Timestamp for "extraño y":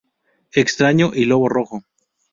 0.53-1.25